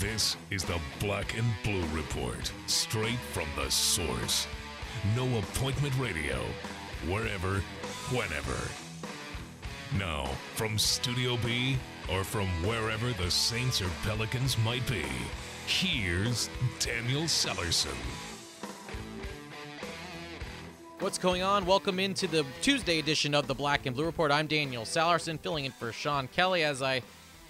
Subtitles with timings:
[0.00, 4.46] This is the Black and Blue Report, straight from the source.
[5.16, 6.36] No appointment radio,
[7.08, 7.60] wherever,
[8.14, 8.56] whenever.
[9.98, 11.78] Now, from Studio B
[12.12, 15.02] or from wherever the Saints or Pelicans might be,
[15.66, 17.96] here's Daniel Sellerson.
[21.00, 21.66] What's going on?
[21.66, 24.30] Welcome into the Tuesday edition of the Black and Blue Report.
[24.30, 27.02] I'm Daniel Salerson, filling in for Sean Kelly as I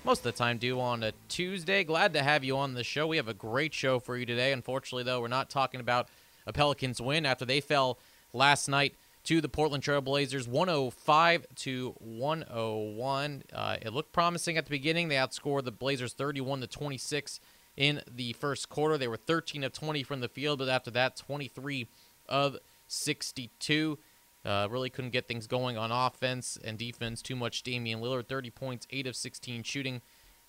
[0.05, 1.85] most of the time do on a Tuesday.
[1.85, 3.07] Glad to have you on the show.
[3.07, 4.53] We have a great show for you today.
[4.53, 6.09] Unfortunately, though, we're not talking about
[6.47, 7.99] a Pelicans win after they fell
[8.33, 13.43] last night to the Portland Trailblazers 105 to 101.
[13.53, 15.09] Uh, it looked promising at the beginning.
[15.09, 17.41] They outscored the Blazers 31 to 26
[17.77, 18.97] in the first quarter.
[18.97, 21.89] They were 13 of 20 from the field, but after that, 23
[22.29, 23.99] of 62.
[24.49, 27.21] Uh, really couldn't get things going on offense and defense.
[27.21, 30.01] Too much Damian Lillard, 30 points, 8 of 16 shooting,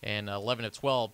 [0.01, 1.11] and 11 of 12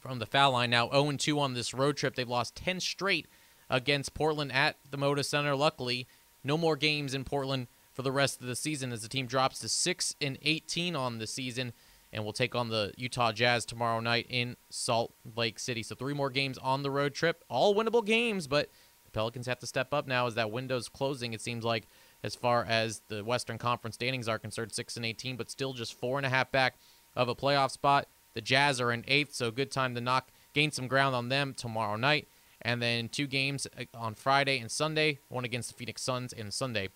[0.00, 0.70] from the foul line.
[0.70, 2.16] Now 0 2 on this road trip.
[2.16, 3.28] They've lost 10 straight
[3.70, 5.54] against Portland at the Moda Center.
[5.54, 6.08] Luckily,
[6.42, 9.60] no more games in Portland for the rest of the season as the team drops
[9.60, 11.72] to 6 and 18 on the season
[12.12, 15.84] and will take on the Utah Jazz tomorrow night in Salt Lake City.
[15.84, 18.68] So three more games on the road trip, all winnable games, but
[19.04, 21.32] the Pelicans have to step up now as that window's closing.
[21.32, 21.86] It seems like
[22.22, 25.94] as far as the Western Conference standings are concerned, six and eighteen, but still just
[25.94, 26.76] four and a half back
[27.14, 28.06] of a playoff spot.
[28.34, 31.54] The Jazz are in eighth, so good time to knock gain some ground on them
[31.54, 32.28] tomorrow night.
[32.62, 36.52] And then two games uh, on Friday and Sunday, one against the Phoenix Suns and
[36.52, 36.88] Sunday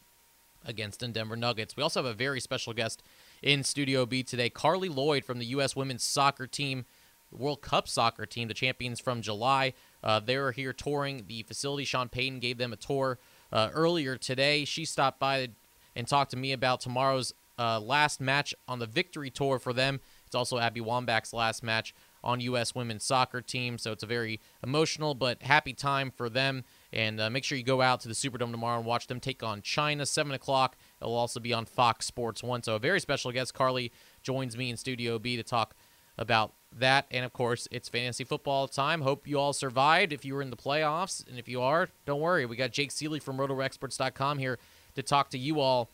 [0.64, 1.76] against the Denver Nuggets.
[1.76, 3.02] We also have a very special guest
[3.42, 5.76] in Studio B today, Carli Lloyd from the U.S.
[5.76, 6.84] women's soccer team,
[7.30, 9.74] World Cup soccer team, the champions from July.
[10.02, 11.84] Uh, they were here touring the facility.
[11.84, 13.18] Sean Payton gave them a tour
[13.52, 14.64] uh, earlier today.
[14.64, 15.48] She stopped by
[15.96, 20.00] and talked to me about tomorrow's uh, last match on the victory tour for them.
[20.26, 22.74] It's also Abby Wambach's last match on U.S.
[22.74, 26.64] women's soccer team, so it's a very emotional but happy time for them.
[26.92, 29.42] And uh, make sure you go out to the Superdome tomorrow and watch them take
[29.42, 30.76] on China, 7 o'clock.
[31.00, 32.62] It'll also be on Fox Sports 1.
[32.62, 33.90] So a very special guest, Carli,
[34.22, 35.74] joins me in Studio B to talk
[36.18, 37.06] about that.
[37.10, 39.02] And of course, it's fantasy football time.
[39.02, 41.26] Hope you all survived if you were in the playoffs.
[41.28, 42.46] And if you are, don't worry.
[42.46, 44.58] We got Jake Ciely from rotoexperts.com here
[44.94, 45.88] to talk to you all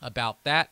[0.00, 0.70] about that.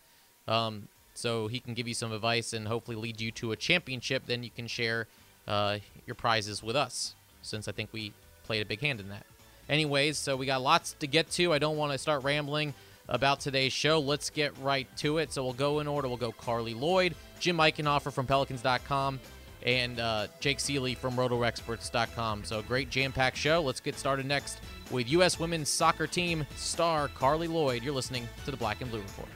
[0.49, 4.25] Um, so he can give you some advice and hopefully lead you to a championship.
[4.27, 5.07] Then you can share
[5.47, 8.13] uh, your prizes with us, since I think we
[8.45, 9.27] played a big hand in that.
[9.69, 11.53] Anyways, so we got lots to get to.
[11.53, 12.75] I don't want to start rambling
[13.11, 14.01] about today's show.
[14.01, 15.33] Let's get right to it.
[15.33, 16.09] So we'll go in order.
[16.09, 19.21] We'll go Carli Lloyd, Jim Eichenhofer from Pelicans.com,
[19.65, 22.45] and uh, Jake Ciely from RotoExperts.com.
[22.45, 23.61] So great jam-packed show.
[23.61, 24.61] Let's get started next
[24.91, 25.39] with U.S.
[25.39, 27.83] women's soccer team star Carli Lloyd.
[27.83, 29.29] You're listening to the Black and Blue Report.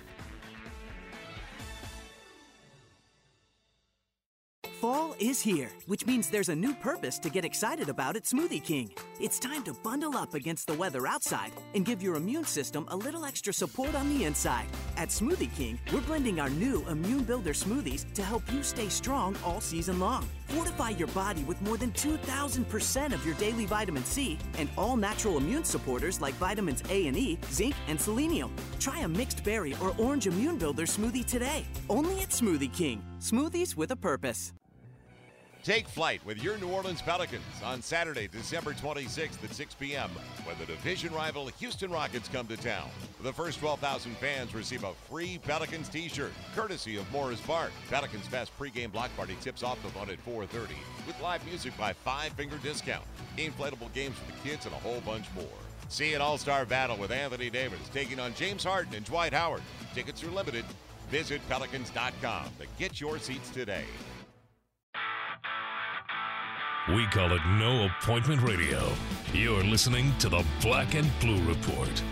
[5.34, 8.88] Is here, which means there's a new purpose to get excited about at Smoothie King.
[9.18, 12.96] It's time to bundle up against the weather outside and give your immune system a
[12.96, 14.66] little extra support on the inside.
[14.96, 19.36] At Smoothie King, we're blending our new Immune Builder smoothies to help you stay strong
[19.44, 20.24] all season long.
[20.50, 25.36] Fortify your body with more than 2,000% of your daily vitamin C and all natural
[25.36, 28.54] immune supporters like vitamins A and E, zinc, and selenium.
[28.78, 31.64] Try a mixed berry or orange immune builder smoothie today.
[31.90, 33.02] Only at Smoothie King.
[33.18, 34.52] Smoothies with a purpose.
[35.64, 40.10] Take flight with your New Orleans Pelicans on Saturday, December 26th at 6 p.m.
[40.44, 42.90] when the division rival Houston Rockets come to town.
[43.22, 47.72] The first 12,000 fans receive a free Pelicans t-shirt, courtesy of Morris Park.
[47.88, 50.68] Pelicans Fest pregame block party tips off the fun at 4.30
[51.06, 53.04] with live music by Five Finger Discount,
[53.38, 55.46] inflatable games for the kids, and a whole bunch more.
[55.88, 59.62] See an all-star battle with Anthony Davis taking on James Harden and Dwight Howard.
[59.94, 60.66] Tickets are limited.
[61.10, 63.84] Visit Pelicans.com to get your seats today.
[66.92, 68.92] We call it No Appointment Radio.
[69.32, 72.02] You're listening to the Black and Blue Report.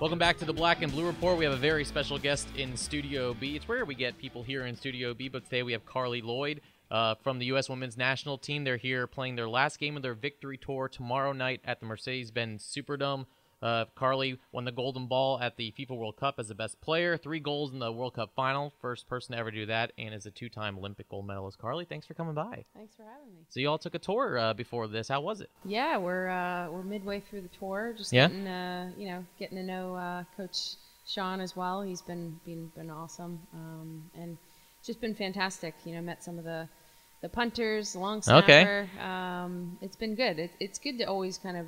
[0.00, 1.38] Welcome back to the Black and Blue Report.
[1.38, 3.54] We have a very special guest in Studio B.
[3.54, 6.60] It's rare we get people here in Studio B, but today we have Carli Lloyd
[6.90, 7.68] uh, from the U.S.
[7.68, 8.64] Women's National Team.
[8.64, 12.64] They're here playing their last game of their victory tour tomorrow night at the Mercedes-Benz
[12.64, 13.26] Superdome.
[13.64, 17.16] Uh, Carli won the Golden Ball at the FIFA World Cup as the best player,
[17.16, 20.26] three goals in the World Cup final, first person to ever do that, and is
[20.26, 21.58] a two-time Olympic gold medalist.
[21.58, 22.64] Carli, thanks for coming by.
[22.76, 23.40] Thanks for having me.
[23.48, 25.08] So you all took a tour uh, before this.
[25.08, 25.48] How was it?
[25.64, 28.28] Yeah, we're uh, we're midway through the tour, just Yeah?
[28.28, 30.74] getting uh, you know getting to know uh, Coach
[31.06, 31.80] Sean as well.
[31.80, 34.36] He's been been been awesome, um, and
[34.84, 35.74] just been fantastic.
[35.86, 36.68] You know, met some of the
[37.24, 38.64] the punters, the long Okay.
[38.64, 38.88] snapper.
[39.00, 40.38] Um, it's been good.
[40.38, 41.64] It, it's good to always kind of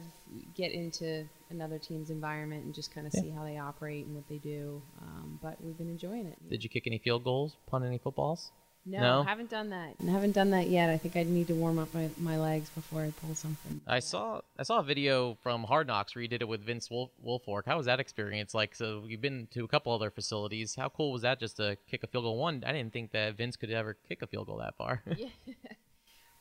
[0.54, 4.28] get into another team's environment and just kind of see how they operate and what
[4.28, 4.82] they do.
[5.00, 6.36] Um, but we've been enjoying it.
[6.50, 8.50] Did you kick any field goals, punt any footballs?
[8.86, 9.22] No, No?
[9.24, 9.96] haven't done that.
[10.08, 10.88] Haven't done that yet.
[10.88, 13.80] I think I need to warm up my, my legs before I pull something.
[13.86, 16.88] I saw I saw a video from Hard Knocks where you did it with Vince
[16.88, 17.62] Wolf, Wilfork.
[17.66, 18.74] How was that experience like?
[18.76, 20.76] So you've been to a couple other facilities.
[20.76, 22.38] How cool was that just to kick a field goal?
[22.38, 25.02] One, I didn't think that Vince could ever kick a field goal that far.
[25.16, 25.28] yeah.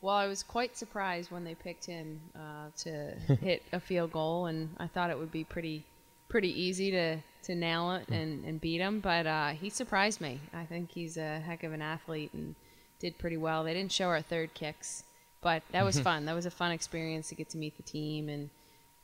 [0.00, 4.46] Well, I was quite surprised when they picked him uh, to hit a field goal,
[4.46, 5.84] and I thought it would be pretty
[6.28, 9.00] pretty easy to, to nail it and, and beat him.
[9.00, 10.40] But uh, he surprised me.
[10.54, 12.54] I think he's a heck of an athlete and
[13.00, 13.64] did pretty well.
[13.64, 15.02] They didn't show our third kicks,
[15.42, 16.24] but that was fun.
[16.26, 18.50] That was a fun experience to get to meet the team and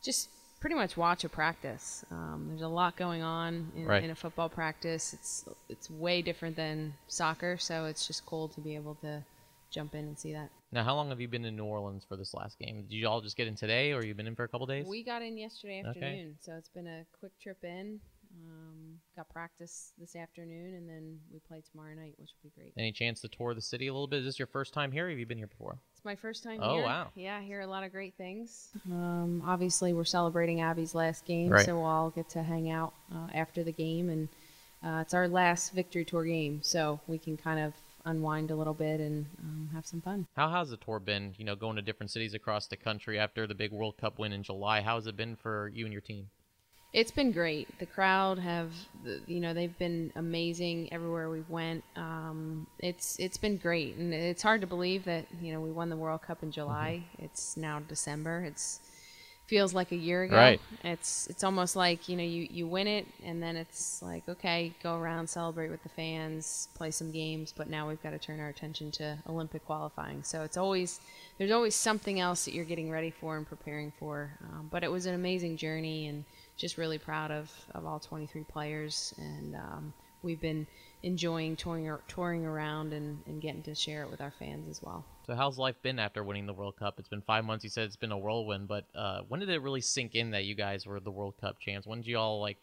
[0.02, 0.28] just
[0.60, 2.04] pretty much watch a practice.
[2.10, 4.04] Um, there's a lot going on in, Right.
[4.04, 5.12] in a football practice.
[5.12, 9.22] It's it's way different than soccer, so it's just cool to be able to
[9.70, 10.50] jump in and see that.
[10.70, 12.82] now, how long have you been in New Orleans for this last game?
[12.82, 14.86] Did you all just get in today, or you've been in for a couple days?
[14.86, 15.88] We got in yesterday Okay.
[15.90, 18.00] afternoon, so it's been a quick trip in.
[18.34, 22.72] Um, got practice this afternoon, and then we play tomorrow night, which will be great.
[22.78, 24.20] Any chance to tour the city a little bit?
[24.20, 25.06] Is this your first time here?
[25.06, 25.78] Or have you been here before?
[25.94, 26.84] It's my first time Oh, here.
[26.84, 27.08] wow.
[27.14, 28.70] Yeah, I hear a lot of great things.
[28.90, 31.66] Um, obviously, we're celebrating Abby's last game, Right.
[31.66, 34.28] so we'll all get to hang out uh, after the game, and
[34.82, 37.74] uh, it's our last victory tour game, so we can kind of
[38.04, 40.26] unwind a little bit and um, have some fun.
[40.34, 41.34] How has the tour been?
[41.38, 44.32] You know, going to different cities across the country after the big World Cup win
[44.32, 44.80] in July.
[44.80, 46.30] How has it been for you and your team?
[46.92, 47.78] It's been great.
[47.78, 48.70] The crowd have,
[49.26, 51.84] you know, they've been amazing everywhere we went.
[51.96, 55.88] Um, it's it's been great, and it's hard to believe that you know we won
[55.88, 57.04] the World Cup in July.
[57.18, 58.44] It's now December.
[58.44, 58.80] It's
[59.52, 60.36] feels like a year ago.
[60.36, 60.60] Right.
[60.82, 64.72] It's it's almost like you know you you win it, and then it's like okay,
[64.82, 68.40] go around, celebrate with the fans, play some games, but now we've got to turn
[68.40, 70.22] our attention to Olympic qualifying.
[70.22, 71.00] So it's always
[71.38, 74.30] there's always something else that you're getting ready for and preparing for.
[74.42, 76.24] Um, but it was an amazing journey, and
[76.56, 80.66] just really proud of of all 23 players, and um, we've been
[81.02, 85.04] enjoying touring touring around and, and getting to share it with our fans as well.
[85.26, 86.98] So how's life been after winning the World Cup?
[86.98, 87.64] It's been five months.
[87.64, 90.44] You said it's been a whirlwind, but uh, when did it really sink in that
[90.44, 91.86] you guys were the World Cup champs?
[91.86, 92.58] When did you all like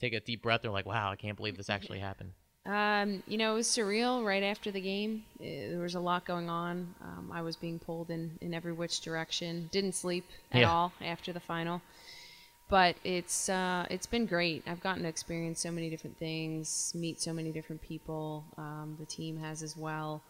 [0.00, 2.32] take a deep breath and like, wow, I can't believe this actually happened?
[2.64, 5.24] Um, you know, it was surreal right after the game.
[5.40, 6.94] Uh, there was a lot going on.
[7.02, 9.68] Um, I was being pulled in, in every which direction.
[9.72, 10.70] Didn't sleep at Yeah.
[10.70, 11.82] all after the final.
[12.72, 14.62] But it's uh, it's been great.
[14.66, 18.46] I've gotten to experience so many different things, meet so many different people.
[18.56, 20.22] Um, the team has as well.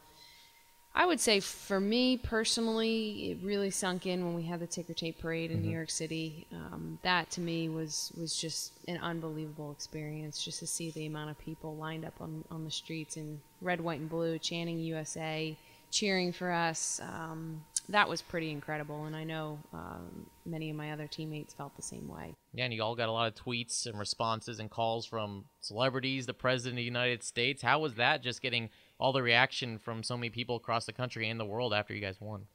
[0.93, 4.93] I would say for me personally, it really sunk in when we had the ticker
[4.93, 6.49] tape parade in New York City.
[6.53, 11.31] Um, that to me was was just an unbelievable experience, just to see the amount
[11.31, 15.57] of people lined up on on the streets in red, white, and blue, chanting USA,
[15.93, 17.01] cheering for us.
[17.05, 21.75] Um, that was pretty incredible, and I know um, many of my other teammates felt
[21.77, 22.35] the same way.
[22.55, 26.27] Yeah, and you all got a lot of tweets and responses and calls from celebrities,
[26.27, 27.63] the President of the United States.
[27.63, 31.29] How was that just getting all the reaction from so many people across the country
[31.29, 32.47] and the world after you guys won?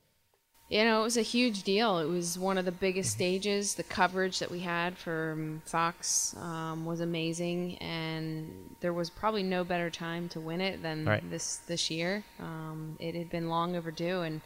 [0.69, 1.97] You know, it was a huge deal.
[1.99, 3.75] It was one of the biggest stages.
[3.75, 9.63] The coverage that we had from Fox um, was amazing, and there was probably no
[9.63, 11.29] better time to win it than Right.
[11.31, 12.25] this this year.
[12.39, 14.41] Um, it had been long overdue, and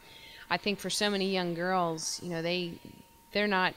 [0.52, 2.74] I think for so many young girls, you know, they
[3.32, 3.72] they're not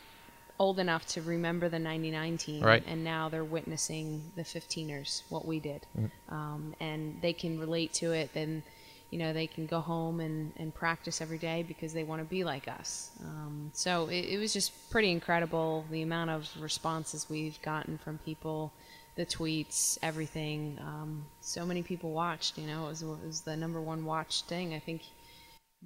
[0.59, 2.61] old enough to remember the 99 team.
[2.63, 2.83] Right.
[2.85, 5.85] and now they're witnessing the 15ers what we did.
[6.29, 8.63] Um, and they can relate to it then
[9.11, 12.25] you know they can go home and, and practice every day because they want to
[12.25, 13.11] be like us.
[13.23, 18.17] Um, so it, it was just pretty incredible the amount of responses we've gotten from
[18.19, 18.73] people
[19.15, 20.77] the tweets everything.
[20.81, 24.45] Um, so many people watched you know it was, it was the number one watched
[24.45, 25.01] thing i think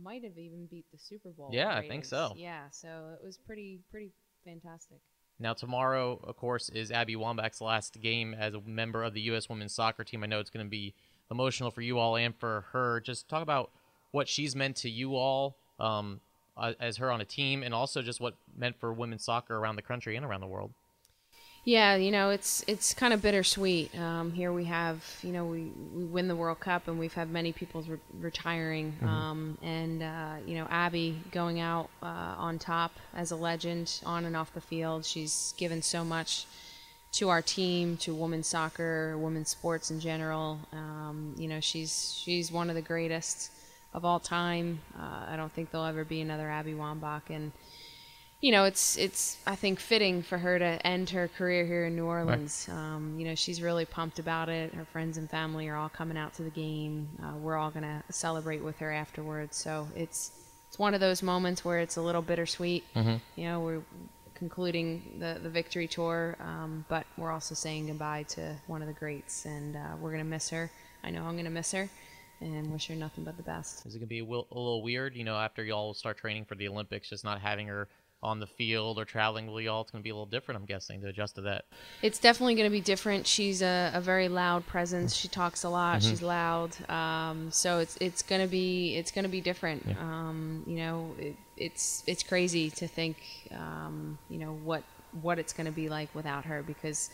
[0.03, 2.33] might have even beat the super bowl Yeah, I think so.
[2.35, 2.87] yeah so
[3.21, 4.11] it was pretty pretty
[4.45, 4.97] fantastic
[5.39, 9.47] Now, tomorrow, of course, is Abby Wambach's last game as a member of the U.S.
[9.49, 10.23] women's soccer team.
[10.23, 10.93] I know it's going to be
[11.31, 12.99] emotional for you all and for her.
[12.99, 13.71] Just talk about
[14.11, 16.19] what she's meant to you all um,
[16.79, 19.81] as her on a team, and also just what meant for women's soccer around the
[19.81, 20.73] country and around the world.
[21.69, 23.95] Yeah, you know, it's it's kind of bittersweet.
[23.95, 27.29] Um, here we have, you know, we, we win the World Cup and we've had
[27.29, 28.95] many people re- retiring.
[29.03, 34.25] Um, and, uh, you know, Abby going out uh, on top as a legend on
[34.25, 35.05] and off the field.
[35.05, 36.47] She's given so much
[37.11, 40.57] to our team, to women's soccer, women's sports in general.
[40.73, 43.51] Um, you know, she's she's one of the greatest
[43.93, 44.79] of all time.
[44.97, 47.29] Uh, I don't think there'll ever be another Abby Wambach.
[47.29, 47.51] And,
[48.41, 51.95] you know, it's it's I think fitting for her to end her career here in
[51.95, 52.67] New Orleans.
[52.71, 54.73] Um, you know, she's really pumped about it.
[54.73, 57.09] Her friends and family are all coming out to the game.
[57.21, 59.57] Uh, we're all gonna celebrate with her afterwards.
[59.57, 60.31] So it's
[60.69, 62.83] it's one of those moments where it's a little bittersweet.
[63.35, 63.81] You know, we're
[64.35, 68.93] concluding the the victory tour, um, but we're also saying goodbye to one of the
[68.93, 70.71] greats, and uh, we're gonna miss her.
[71.03, 71.89] I know I'm gonna miss her.
[72.41, 73.85] and wish her nothing but the best.
[73.85, 76.45] Is it gonna be a, will- a little weird, you know, after y'all start training
[76.45, 77.89] for the Olympics, just not having her
[78.21, 79.81] on the field or traveling with y'all?
[79.81, 81.65] It's gonna be a little different, I'm guessing, to adjust to that.
[82.01, 83.27] It's definitely going to be different.
[83.27, 85.15] She's a, a very loud presence.
[85.15, 85.99] She talks a lot.
[85.99, 86.09] Mm-hmm.
[86.09, 86.89] She's loud.
[86.89, 89.85] Um, so it's it's going to be it's going to be different.
[89.99, 93.17] Um, you know, it, it's it's crazy to think,
[93.51, 94.83] um, you know, what
[95.21, 97.09] what it's going to be like without her because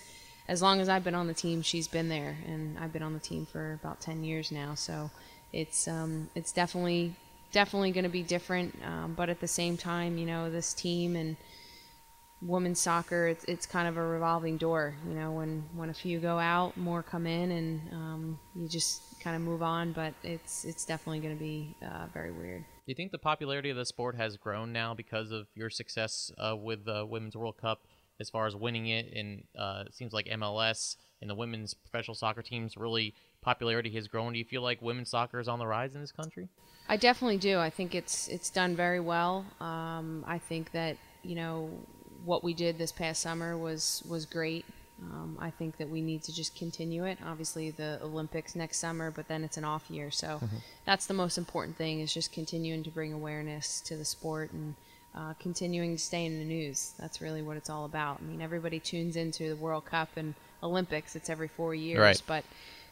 [0.47, 3.13] as long as I've been on the team, she's been there, and I've been on
[3.13, 4.75] the team for about ten years now.
[4.75, 5.09] So
[5.51, 7.15] it's um, it's definitely
[7.55, 8.77] definitely going to be different.
[8.85, 11.37] Um, but at the same time, you know, this team and
[12.41, 14.93] women's soccer, it's, it's kind of a revolving door.
[15.07, 19.21] You know, when when a few go out, more come in, and um, you just
[19.21, 19.93] kind of move on.
[19.93, 22.61] But it's it's definitely going to be uh, very weird.
[22.61, 26.31] Do you think the popularity of the sport has grown now because of your success
[26.37, 27.87] uh, with the Women's World Cup,
[28.19, 29.11] as far as winning it?
[29.15, 34.07] And uh, it seems like MLS and the women's professional soccer teams really popularity has
[34.07, 34.33] grown.
[34.33, 36.49] Do you feel like women's soccer is on the rise in this country?
[36.89, 37.59] I definitely do.
[37.59, 39.45] I think it's it's done very well.
[39.61, 41.69] Um, I think that you know
[42.25, 44.65] what we did this past summer was was great.
[45.01, 47.17] Um, I think that we need to just continue it.
[47.25, 50.39] Obviously, the Olympics next summer, but then it's an off year, so
[50.85, 54.73] that's the most important thing is just continuing to bring awareness to the sport and
[55.13, 56.93] uh, continuing to stay in the news.
[56.97, 58.19] That's really what it's all about.
[58.21, 60.33] I mean, everybody tunes into the World Cup and
[60.63, 61.13] Olympics.
[61.15, 62.21] It's every four years, Right.
[62.25, 62.45] but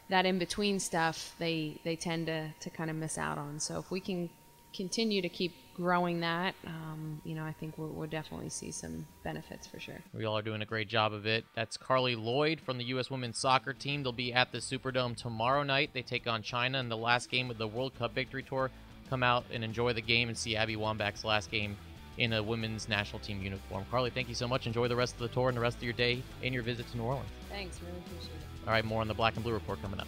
[0.08, 3.60] that in between stuff they they tend to to kind of miss out on.
[3.60, 4.30] So if we can
[4.74, 9.06] continue to keep growing that, um, you know, I think we'll, we'll definitely see some
[9.22, 10.00] benefits for sure.
[10.12, 11.44] We all are doing a great job of it.
[11.54, 13.10] That's Carli Lloyd from the U.S.
[13.10, 14.02] women's soccer team.
[14.02, 15.90] They'll be at the Superdome tomorrow night.
[15.92, 18.70] They take on China in the last game of the World Cup Victory Tour.
[19.10, 21.76] Come out and enjoy the game and see Abby Wambach's last game
[22.18, 23.84] in a women's national team uniform.
[23.90, 24.66] Carli, thank you so much.
[24.66, 26.90] Enjoy the rest of the tour and the rest of your day and your visit
[26.90, 27.28] to New Orleans.
[27.50, 28.66] Thanks, really appreciate it.
[28.66, 30.06] All right, more on the Black and Blue Report coming up.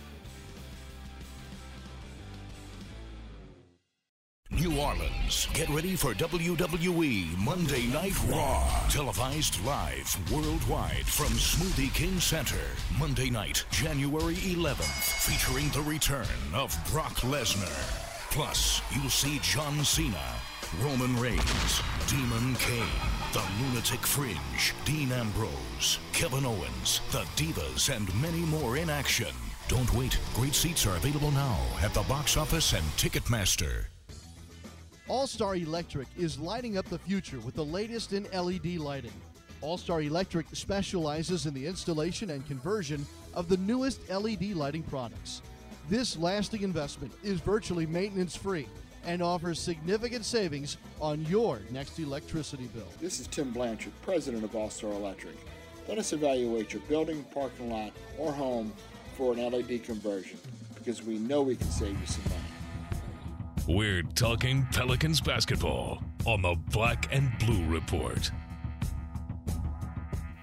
[4.51, 5.49] New Orleans.
[5.53, 8.67] Get ready for WWE Monday Night Raw.
[8.89, 12.65] Televised live worldwide from Smoothie King Center.
[12.99, 15.27] Monday night, January 11th.
[15.27, 18.07] Featuring the return of Brock Lesnar.
[18.31, 20.23] Plus, you'll see John Cena,
[20.83, 22.87] Roman Reigns, Demon Kane,
[23.33, 29.33] The Lunatic Fringe, Dean Ambrose, Kevin Owens, The Divas, and many more in action.
[29.69, 30.19] Don't wait.
[30.35, 33.87] Great seats are available now at the box office and Ticketmaster.
[35.09, 39.13] All Star Electric is lighting up the future with the latest in LED lighting.
[39.61, 45.43] All Star Electric specializes in the installation and conversion of the newest LED lighting products.
[45.89, 48.67] This lasting investment is virtually maintenance free
[49.07, 52.89] and offers significant savings on your next electricity bill.
[53.01, 55.37] This is Tim Blanchard, president of All Star Electric.
[55.89, 58.73] Let us evaluate your building, parking lot, or home
[59.17, 60.39] for an LED conversion
[60.75, 63.79] because we know we can save you some money.
[63.79, 68.31] We're talking Pelicans basketball on the Black and Blue Report.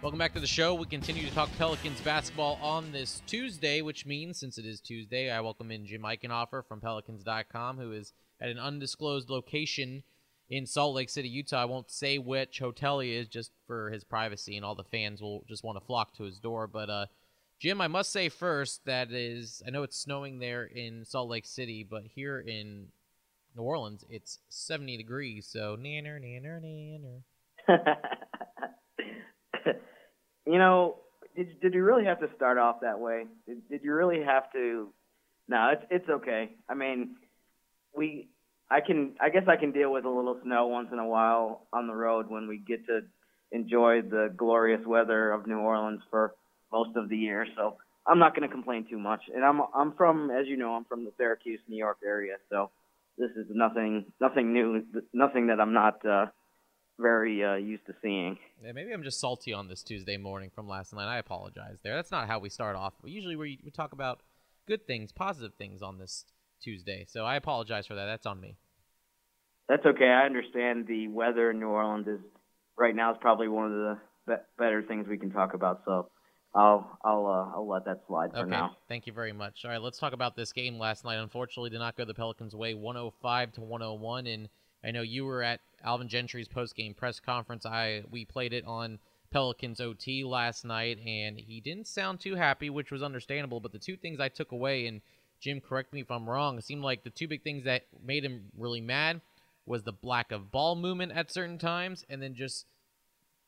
[0.04, 0.74] Welcome back to the show.
[0.74, 5.32] We continue to talk Pelicans basketball on this Tuesday, which means since it is Tuesday,
[5.32, 10.04] I welcome in Jim Eichenhofer from Pelicans.com, who is at an undisclosed location
[10.50, 11.62] in Salt Lake City, Utah.
[11.62, 15.22] I won't say which hotel he is just for his privacy, and all the fans
[15.22, 16.68] will just want to flock to his door.
[16.68, 17.06] But uh,
[17.62, 21.46] Jim, I must say first that is, I know it's snowing there in Salt Lake
[21.46, 22.88] City, but here in
[23.56, 25.48] New Orleans, it's 70 degrees.
[25.50, 27.22] So nanner, nanner, nanner.
[30.46, 30.98] you know,
[31.36, 33.26] did did you really have to start off that way?
[33.48, 34.90] Did did you really have to?
[35.48, 36.52] No, it's it's okay.
[36.70, 37.16] I mean,
[37.96, 38.30] we
[38.70, 41.68] I can I guess I can deal with a little snow once in a while
[41.74, 43.02] on the road when we get to
[43.52, 46.36] enjoy the glorious weather of New Orleans for
[46.72, 47.46] most of the year.
[47.56, 49.22] So I'm not going to complain too much.
[49.34, 52.36] And I'm I'm from as you know I'm from the Syracuse, New York area.
[52.50, 52.72] So
[53.18, 54.84] this is nothing nothing new,
[55.14, 56.26] nothing that I'm not uh,
[57.00, 58.38] very uh, used to seeing.
[58.64, 61.08] Yeah, maybe I'm just salty on this Tuesday morning from last night.
[61.08, 61.96] I apologize there.
[61.96, 62.94] That's not how we start off.
[63.04, 64.22] Usually we, we talk about
[64.68, 66.26] good things, positive things on this
[66.62, 67.06] Tuesday.
[67.08, 68.06] So I apologize for that.
[68.06, 68.58] That's on me.
[69.70, 70.08] That's okay.
[70.08, 72.20] I understand the weather in New Orleans is
[72.78, 73.98] right now is probably one of the
[74.28, 75.82] be- better things we can talk about.
[75.86, 76.10] So
[76.56, 78.50] I'll I'll uh, I'll let that slide for Okay.
[78.50, 78.78] now.
[78.88, 79.64] Thank you very much.
[79.66, 81.16] All right, let's talk about this game last night.
[81.16, 84.28] Unfortunately, did not go the Pelicans' way, 105 to 101.
[84.28, 84.50] And
[84.84, 87.66] I know you were at Alvin Gentry's post-game press conference.
[87.66, 89.00] I we played it on
[89.32, 93.60] Pelicans OT last night, and he didn't sound too happy, which was understandable.
[93.60, 95.02] But the two things I took away, and
[95.40, 98.24] Jim, correct me if I'm wrong, it seemed like the two big things that made
[98.24, 99.22] him really mad
[99.66, 102.66] was the lack of ball movement at certain times, and then just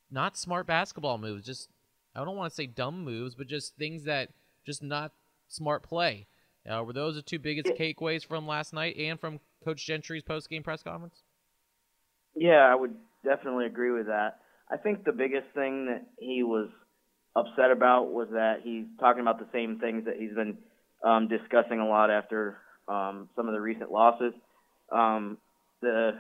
[0.09, 1.45] not smart basketball moves.
[1.45, 1.69] Just
[2.15, 4.29] I don't want to say dumb moves, but just things that
[4.65, 5.11] just not
[5.47, 6.27] smart play.
[6.67, 10.63] Uh, were those the two biggest takeaways from last night and from Coach Gentry's post-game
[10.63, 11.21] press conference?
[12.35, 14.39] Yeah, I would definitely agree with that.
[14.69, 16.69] I think the biggest thing that he was
[17.35, 20.57] upset about was that he's talking about the same things that he's been
[21.03, 24.33] um, discussing a lot after um, some of the recent losses.
[24.91, 25.37] Um,
[25.81, 26.11] the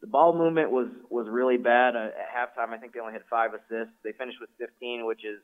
[0.00, 2.72] the ball movement was was really bad uh, at halftime.
[2.72, 3.94] I think they only had five assists.
[4.04, 5.40] They finished with 15, which is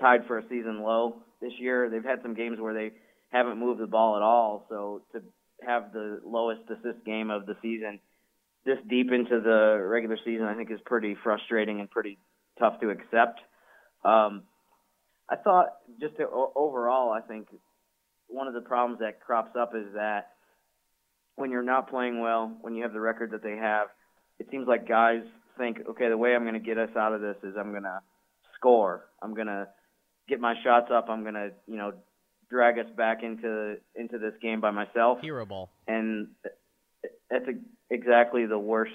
[0.00, 1.90] tied for a season low this year.
[1.90, 2.92] They've had some games where they
[3.30, 4.66] haven't moved the ball at all.
[4.68, 5.22] So to
[5.66, 8.00] have the lowest assist game of the season
[8.64, 12.18] this deep into the regular season, I think is pretty frustrating and pretty
[12.58, 13.40] tough to accept.
[14.04, 14.42] Um,
[15.28, 15.68] I thought
[16.00, 17.48] just to, overall, I think
[18.28, 20.28] one of the problems that crops up is that
[21.36, 23.88] when you're not playing well, when you have the record that they have,
[24.38, 25.22] it seems like guys
[25.56, 27.84] think, okay, the way I'm going to get us out of this is I'm going
[27.84, 28.00] to
[28.56, 29.06] score.
[29.22, 29.68] I'm going to
[30.28, 31.06] get my shots up.
[31.08, 31.92] I'm going to, you know,
[32.50, 35.20] drag us back into into this game by myself.
[35.20, 35.70] Hero ball.
[35.86, 36.28] And
[37.30, 37.52] that's a,
[37.90, 38.92] exactly the worst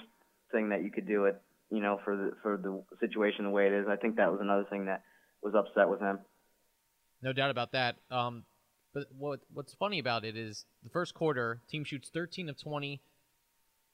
[0.51, 3.67] thing that you could do it, you know, for the for the situation the way
[3.67, 3.87] it is.
[3.89, 5.03] I think that was another thing that
[5.41, 6.19] was upset with him.
[7.21, 7.97] No doubt about that.
[8.09, 8.43] Um,
[8.93, 13.01] but what what's funny about it is the first quarter, team shoots 13 of 20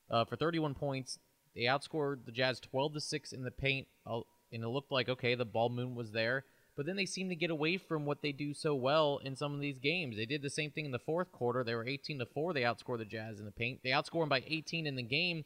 [0.10, 1.20] uh, for 31 points.
[1.56, 4.22] They outscored the Jazz 12 to six in the paint, uh,
[4.54, 6.46] and it looked like okay, the ball moon was there.
[6.78, 9.54] But then they seem to get away from what they do so well in some
[9.54, 10.16] of these games.
[10.16, 11.64] They did the same thing in the fourth quarter.
[11.64, 12.54] They were 18 to four.
[12.54, 13.82] They outscored the Jazz in the paint.
[13.84, 15.44] They outscored them by 18 in the game.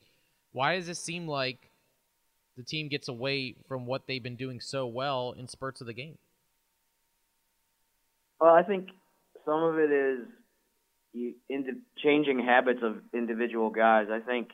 [0.52, 1.72] Why does it seem like
[2.56, 5.94] the team gets away from what they've been doing so well in spurts of the
[5.94, 6.18] game?
[8.40, 8.90] Well, I think
[9.46, 10.28] some of it is
[11.14, 14.08] you, into changing habits of individual guys.
[14.12, 14.50] I think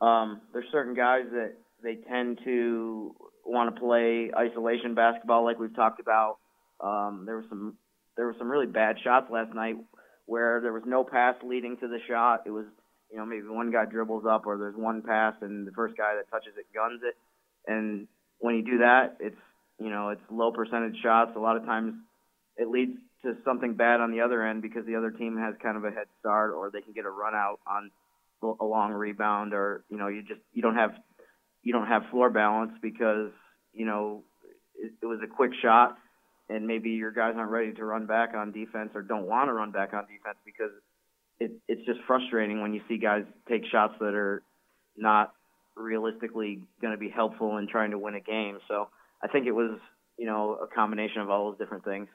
[0.00, 1.54] um, there's certain guys that
[1.84, 3.14] they tend to
[3.44, 6.38] want to play isolation basketball, like we've talked about.
[6.80, 7.76] Um, there was some
[8.16, 9.76] there were some really bad shots last night
[10.26, 12.42] where there was no pass leading to the shot.
[12.46, 12.66] It was
[13.12, 16.16] you know maybe one guy dribbles up or there's one pass and the first guy
[16.16, 17.14] that touches it guns it.
[17.70, 19.36] And when you do that, it's
[19.78, 21.32] you know it's low percentage shots.
[21.36, 21.94] A lot of times
[22.56, 25.76] it leads to something bad on the other end because the other team has kind
[25.76, 27.90] of a head start or they can get a run out on
[28.60, 30.92] a long rebound or you know you just you don't have
[31.64, 33.30] you don't have floor balance because
[33.72, 34.22] you know
[34.76, 35.96] it, it was a quick shot
[36.48, 39.52] and maybe your guys aren't ready to run back on defense or don't want to
[39.52, 40.70] run back on defense because
[41.40, 44.42] it, it's just frustrating when you see guys take shots that are
[44.96, 45.32] not
[45.76, 48.58] realistically going to be helpful in trying to win a game.
[48.68, 48.88] So
[49.22, 49.78] I think it was,
[50.18, 52.08] you know, a combination of all those different things.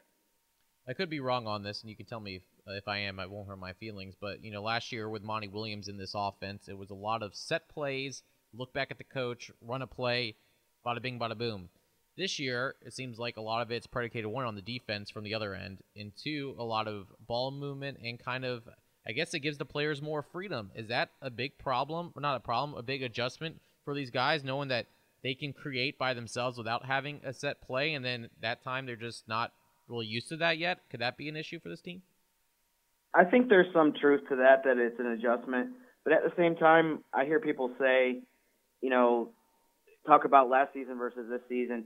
[0.87, 3.19] I could be wrong on this, and you can tell me if, if I am.
[3.19, 4.15] I won't hurt my feelings.
[4.19, 7.21] But you know, last year with Monty Williams in this offense, it was a lot
[7.21, 8.23] of set plays.
[8.53, 10.35] Look back at the coach, run a play,
[10.85, 11.69] bada bing, bada boom.
[12.17, 15.23] This year, it seems like a lot of it's predicated one on the defense from
[15.23, 18.63] the other end, and two, a lot of ball movement and kind of,
[19.07, 20.71] I guess it gives the players more freedom.
[20.75, 22.11] Is that a big problem?
[22.15, 24.87] Or not a problem, a big adjustment for these guys, knowing that
[25.23, 28.95] they can create by themselves without having a set play, and then that time they're
[28.95, 29.53] just not
[29.87, 30.79] really used to that yet?
[30.89, 32.01] Could that be an issue for this team?
[33.13, 35.71] I think there's some truth to that, that it's an adjustment.
[36.03, 38.21] But at the same time, I hear people say,
[38.81, 39.29] you know,
[40.05, 41.85] talk about last season versus this season.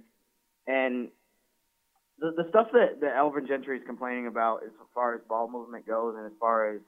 [0.68, 1.10] And
[2.20, 5.88] the, the stuff that, that Alvin Gentry is complaining about as far as ball movement
[5.88, 6.82] goes and as far as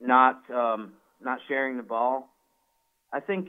[0.00, 2.30] not um, not sharing the ball,
[3.12, 3.48] I think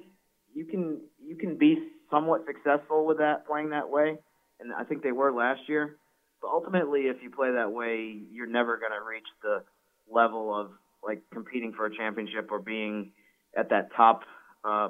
[0.53, 1.77] you can you can be
[2.09, 4.17] somewhat successful with that playing that way,
[4.59, 5.97] and I think they were last year.
[6.41, 9.63] But ultimately, if you play that way, you're never going to reach the
[10.11, 10.71] level of
[11.03, 13.11] like competing for a championship or being
[13.55, 14.21] at that top
[14.65, 14.89] uh,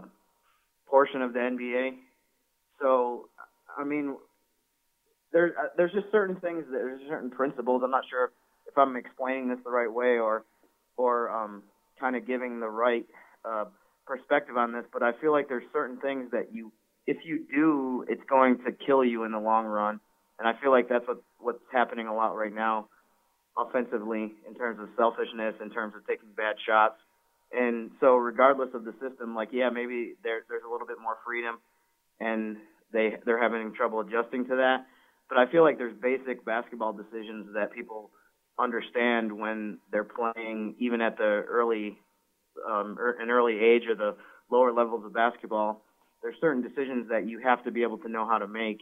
[0.92, 1.94] portion of the NBA.
[2.80, 3.30] So,
[3.76, 4.18] I mean,
[5.34, 7.82] there's uh, there's just certain things, there's certain principles.
[7.84, 8.32] I'm not sure
[8.68, 10.44] if I'm explaining this the right way or
[10.98, 11.64] or um,
[12.00, 13.06] kind of giving the right
[13.44, 13.66] uh,
[14.06, 16.72] perspective on this, but I feel like there's certain things that you,
[17.08, 20.00] if you do, it's going to kill you in the long run
[20.42, 22.88] and I feel like that's what what's happening a lot right now,
[23.56, 26.96] offensively in terms of selfishness, in terms of taking bad shots.
[27.54, 31.18] And so, regardless of the system, like yeah, maybe there there's a little bit more
[31.26, 31.60] freedom,
[32.20, 32.58] and
[32.94, 34.86] they they're having trouble adjusting to that.
[35.30, 38.12] But I feel like there's basic basketball decisions that people
[38.60, 41.98] understand when they're playing, even at the early
[42.70, 44.16] um, er, an early age or the
[44.52, 45.84] lower levels of basketball.
[46.22, 48.80] There's certain decisions that you have to be able to know how to make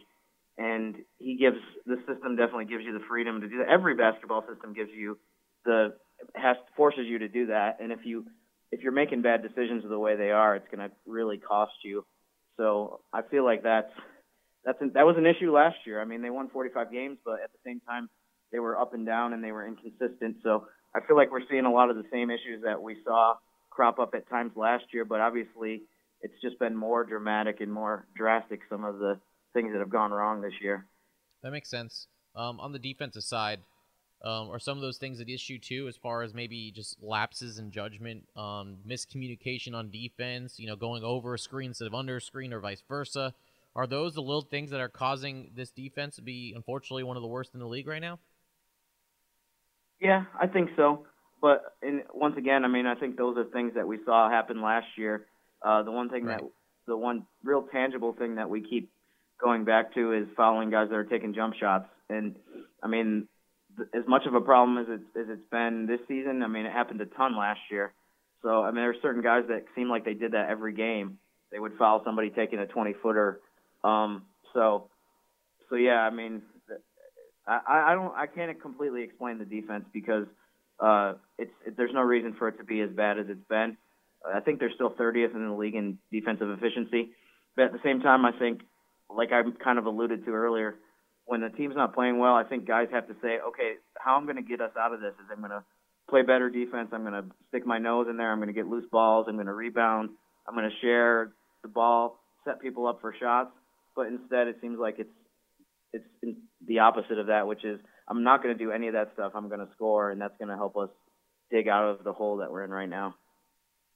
[0.60, 1.56] and he gives
[1.86, 3.68] the system definitely gives you the freedom to do that.
[3.68, 5.18] Every basketball system gives you
[5.64, 5.94] the
[6.34, 8.26] has forces you to do that, and if you
[8.72, 12.04] if you're making bad decisions the way they are, it's going to really cost you.
[12.56, 13.92] So I feel like that's
[14.64, 16.00] that's an, that was an issue last year.
[16.00, 18.10] I mean, they won 45 games, but at the same time,
[18.52, 20.36] they were up and down and they were inconsistent.
[20.42, 23.34] So I feel like we're seeing a lot of the same issues that we saw
[23.70, 25.82] crop up at times last year, but obviously
[26.20, 29.18] it's just been more dramatic and more drastic some of the
[29.54, 30.86] things that have gone wrong this year.
[31.42, 32.08] That makes sense.
[32.36, 33.60] Um, on the defensive side,
[34.22, 37.58] um, are some of those things at issue too, as far as maybe just lapses
[37.58, 42.16] in judgment, um, miscommunication on defense, you know, going over a screen instead of under
[42.16, 43.32] a screen or vice versa?
[43.74, 47.22] Are those the little things that are causing this defense to be, unfortunately, one of
[47.22, 48.18] the worst in the league right now?
[50.00, 51.06] Yeah, I think so.
[51.40, 54.60] But in, once again, I mean, I think those are things that we saw happen
[54.60, 55.26] last year.
[55.62, 56.40] Uh, the one thing right.
[56.40, 56.50] that,
[56.86, 58.90] the one real tangible thing that we keep
[59.40, 61.86] going back to is following guys that are taking jump shots.
[62.08, 62.36] And
[62.82, 63.28] I mean,
[63.94, 66.72] as much of a problem as it as it's been this season, I mean, it
[66.72, 67.92] happened a ton last year.
[68.42, 71.18] So I mean, there are certain guys that seem like they did that every game.
[71.52, 73.40] They would foul somebody taking a 20 footer.
[73.82, 74.22] Um,
[74.54, 74.88] so,
[75.68, 76.42] so yeah, I mean,
[77.46, 80.26] I, I don't I can't completely explain the defense because
[80.78, 83.76] uh, it's it, there's no reason for it to be as bad as it's been.
[84.24, 87.12] I think they're still 30th in the league in defensive efficiency,
[87.56, 88.60] but at the same time, I think,
[89.08, 90.76] like I kind of alluded to earlier,
[91.26, 94.24] when the team's not playing well, I think guys have to say, okay, how I'm
[94.24, 95.64] going to get us out of this is I'm going to
[96.08, 96.88] play better defense.
[96.92, 98.32] I'm going to stick my nose in there.
[98.32, 99.26] I'm going to get loose balls.
[99.28, 100.10] I'm going to rebound.
[100.46, 103.50] I'm going to share the ball, set people up for shots.
[103.94, 105.10] But instead, it seems like it's
[105.92, 109.10] it's the opposite of that, which is I'm not going to do any of that
[109.14, 109.32] stuff.
[109.34, 110.90] I'm going to score, and that's going to help us
[111.50, 113.14] dig out of the hole that we're in right now.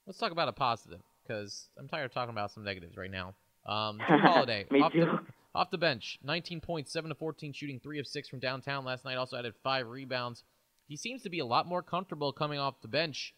[0.06, 3.34] Let's talk about a positive because I'm tired of talking about some negatives right now.
[3.66, 5.00] Um, Holiday Me off, too.
[5.00, 5.18] The,
[5.54, 9.04] off the bench, 19 points, 7 to 14 shooting, 3 of 6 from downtown last
[9.04, 9.16] night.
[9.16, 10.42] Also added 5 rebounds.
[10.88, 13.34] He seems to be a lot more comfortable coming off the bench.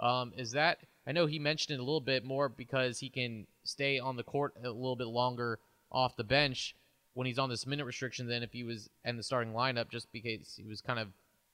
[0.00, 3.46] Um, is that I know he mentioned it a little bit more because he can
[3.64, 5.58] stay on the court a little bit longer
[5.92, 6.74] off the bench
[7.14, 10.10] when he's on this minute restriction than if he was in the starting lineup, just
[10.12, 11.08] because he was kind of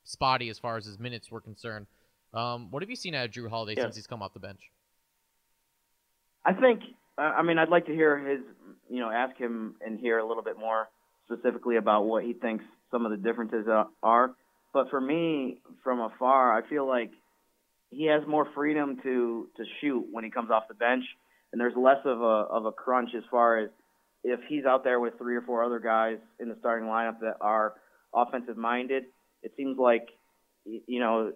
[0.04, 1.86] spotty as far as his minutes were concerned.
[2.32, 3.84] Um, what have you seen out of Jrue Holiday Yeah.
[3.84, 4.60] since he's come off the bench?
[6.44, 6.82] I think.
[7.18, 8.40] I mean, I'd like to hear his.
[8.88, 10.88] You know, ask him and hear a little bit more
[11.24, 13.66] specifically about what he thinks some of the differences
[14.02, 14.30] are.
[14.72, 17.10] But for me, from afar, I feel like
[17.90, 21.04] he has more freedom to to shoot when he comes off the bench,
[21.52, 23.70] and there's less of a of a crunch as far as
[24.22, 27.36] if he's out there with three or four other guys in the starting lineup that
[27.40, 27.74] are
[28.14, 29.04] offensive minded.
[29.42, 30.08] It seems like
[30.64, 31.32] you know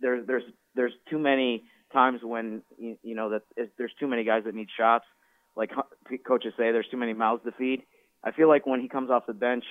[0.00, 3.42] there's there's there's too many times when you, you know that
[3.78, 5.06] there's too many guys that need shots.
[5.56, 5.70] Like
[6.26, 7.82] coaches say, there's too many mouths to feed.
[8.22, 9.64] I feel like when he comes off the bench,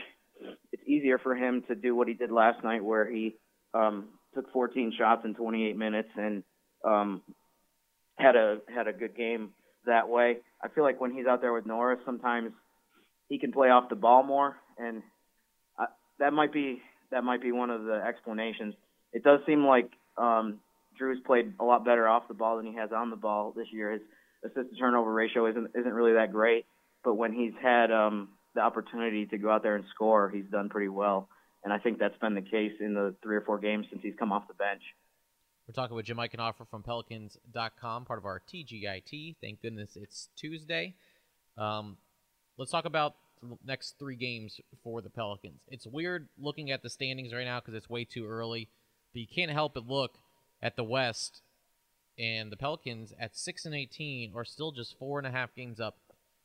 [0.71, 3.35] it's easier for him to do what he did last night, where he
[3.73, 6.43] um, took 14 shots in 28 minutes and
[6.83, 7.21] um,
[8.17, 9.49] had a had a good game
[9.85, 10.37] that way.
[10.63, 12.51] I feel like when he's out there with Norris, sometimes
[13.29, 15.01] he can play off the ball more, and
[15.79, 15.85] uh,
[16.19, 16.81] that might be
[17.11, 18.73] that might be one of the explanations.
[19.11, 20.59] It does seem like um,
[20.99, 23.67] Jrue's played a lot better off the ball than he has on the ball this
[23.71, 23.91] year.
[23.91, 24.01] His
[24.43, 26.65] assist to turnover ratio isn't isn't really that great,
[27.03, 30.69] but when he's had um, the opportunity to go out there and score, he's done
[30.69, 31.29] pretty well.
[31.63, 34.15] And I think that's been the case in the three or four games since he's
[34.19, 34.81] come off the bench.
[35.67, 39.37] We're talking with Jim Eichenhofer from Pelicans.com, part of our TGIT.
[39.39, 40.93] Thank goodness it's Tuesday.
[41.57, 41.95] Um,
[42.57, 45.61] let's talk about the next three games for the Pelicans.
[45.69, 48.67] It's weird looking at the standings right now because it's way too early,
[49.13, 50.17] but you can't help but look
[50.63, 51.41] at the West,
[52.17, 55.79] and the Pelicans at six and eighteen are still just four and a half games
[55.79, 55.97] up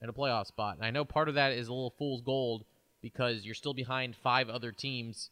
[0.02, 0.76] in a playoff spot.
[0.76, 2.64] And I know part of that is a little fool's gold
[3.00, 5.30] because you're still behind five other teams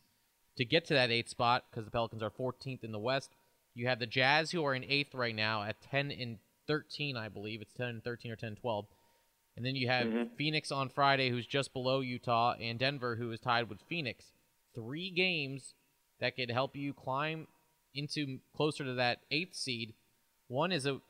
[0.56, 3.30] to get to that eighth spot because the Pelicans are 14th in the West.
[3.74, 7.28] You have the Jazz who are in eighth right now at 10 and 13, I
[7.28, 7.60] believe.
[7.60, 8.86] It's 10 and 13 or 10 and 12.
[9.56, 10.34] And then you have mm-hmm.
[10.36, 14.32] Phoenix on Friday, who's just below Utah, and Denver, who is tied with Phoenix.
[14.74, 15.74] Three games
[16.20, 17.46] that could help you climb
[17.96, 19.94] into closer to that eighth seed.
[20.48, 21.00] One is a,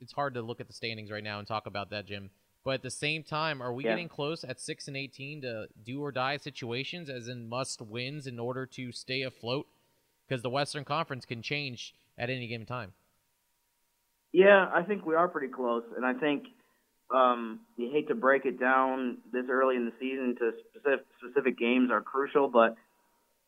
[0.00, 2.30] it's hard to look at the standings right now and talk about that, Jim.
[2.64, 3.90] But at the same time, are we Yeah.
[3.90, 8.26] getting close at six and eighteen to do or die situations, as in must wins
[8.26, 9.66] in order to stay afloat?
[10.26, 12.92] Because the Western Conference can change at any given time.
[14.32, 16.48] Yeah, I think we are pretty close, and I think
[17.14, 21.56] um, you hate to break it down this early in the season to specific, specific
[21.56, 22.74] games are crucial, but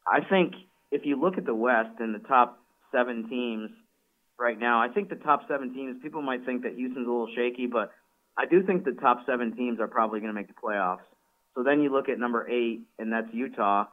[0.06, 0.54] I think
[0.92, 3.70] if you look at the West and the top seven teams
[4.38, 5.96] right now, I think the top seven teams.
[6.03, 7.92] People might think that Houston's a little shaky, but
[8.37, 11.07] I do think the top seven teams are probably going to make the playoffs.
[11.55, 13.87] So then you look at number eight, and that's Utah.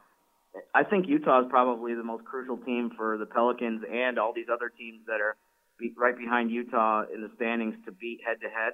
[0.74, 4.48] I think Utah is probably the most crucial team for the Pelicans and all these
[4.54, 5.36] other teams that are
[5.78, 8.74] be, right behind Utah in the standings to beat head to head.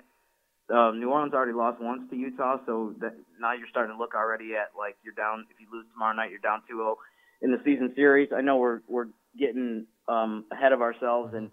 [0.69, 4.55] New Orleans already lost once to Utah, so that now you're starting to look already
[4.55, 5.45] at like you're down.
[5.49, 6.95] If you lose tomorrow night, you're down 2-0.
[7.41, 8.29] in the season series.
[8.35, 9.07] I know we're we're
[9.37, 11.51] getting um, ahead of ourselves and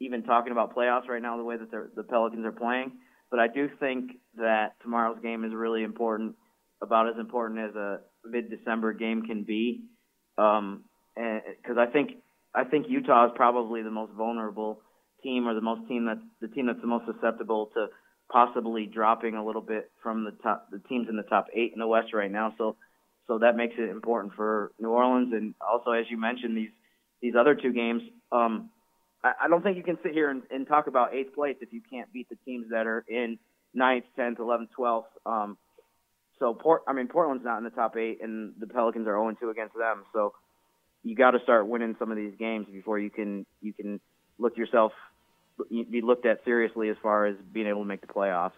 [0.00, 2.92] even talking about playoffs right now, the way that the Pelicans are playing.
[3.30, 6.34] But I do think that tomorrow's game is really important,
[6.82, 9.82] about as important as a mid-December game can be,
[10.36, 12.08] because um, I think
[12.54, 14.80] I think Utah is probably the most vulnerable
[15.22, 17.86] team, or the most team that's the team that's the most susceptible to
[18.32, 21.78] possibly dropping a little bit from the top the teams in the top eight in
[21.78, 22.54] the West right now.
[22.58, 22.76] So
[23.28, 26.74] so that makes it important for New Orleans, and also as you mentioned these
[27.20, 28.02] these other two games.
[28.32, 28.70] Um,
[29.22, 31.72] I, I don't think you can sit here and, and talk about eighth place if
[31.72, 33.38] you can't beat the teams that are in
[33.74, 35.08] ninth, tenth, eleventh, twelfth.
[35.26, 35.56] Um,
[36.38, 39.50] so Port, I mean Portland's not in the top eight, and the Pelicans are 0-2
[39.50, 40.04] against them.
[40.12, 40.32] So
[41.02, 44.00] you got to start winning some of these games before you can you can
[44.38, 44.92] look yourself
[45.68, 48.52] be looked at seriously as far as being able to make the playoffs.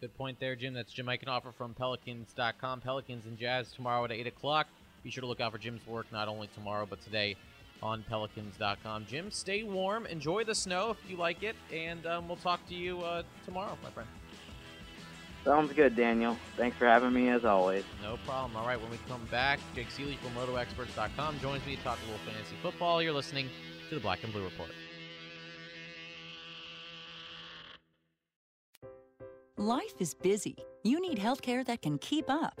[0.00, 0.74] Good point there, Jim.
[0.74, 2.80] That's Jim Eichenhofer from Pelicans.com.
[2.80, 4.66] Pelicans and Jazz tomorrow at 8 o'clock.
[5.02, 7.36] Be sure to look out for Jim's work not only tomorrow but today
[7.82, 9.06] on Pelicans.com.
[9.06, 10.06] Jim, stay warm.
[10.06, 11.56] Enjoy the snow if you like it.
[11.72, 14.08] And um, we'll talk to you uh, tomorrow, my friend.
[15.44, 16.36] Sounds good, Daniel.
[16.56, 17.82] Thanks for having me as always.
[18.00, 18.56] No problem.
[18.56, 22.10] All right, when we come back, Jake Ciely from RotoExperts.com joins me to talk a
[22.10, 23.02] little fantasy football.
[23.02, 23.48] You're listening
[23.88, 24.70] to the Black and Blue Report.
[29.56, 30.56] Life is busy.
[30.84, 32.60] You need healthcare that can keep up.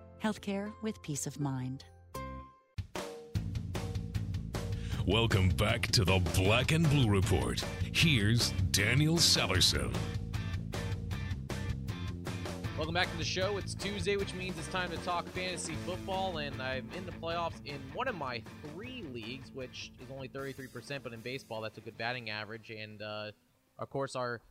[0.21, 1.83] healthcare with peace of mind.
[5.07, 7.63] Welcome back to the Black and Blue Report.
[7.91, 9.93] Here's Daniel Sallerson.
[12.77, 13.57] Welcome back to the show.
[13.57, 17.63] It's Tuesday, which means it's time to talk fantasy football, and I'm in the playoffs
[17.65, 21.81] in one of my three leagues, which is only 33%, but in baseball, that's a
[21.81, 22.69] good batting average.
[22.69, 23.31] And uh,
[23.79, 24.41] of course, our